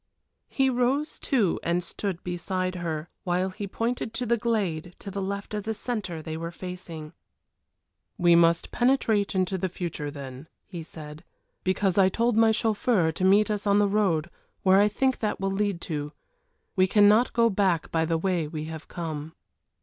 [0.49, 5.21] He rose too and stood beside her, while he pointed to the glade to the
[5.21, 7.13] left of the centre they were facing.
[8.17, 11.23] "We must penetrate into the future then," he said,
[11.63, 14.31] "because I told my chauffeur to meet us on the road
[14.63, 16.13] where I think that will lead to.
[16.75, 19.35] We cannot go back by the way we have come."